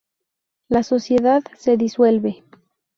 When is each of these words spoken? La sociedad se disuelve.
La 0.67 0.81
sociedad 0.81 1.43
se 1.55 1.77
disuelve. 1.77 2.41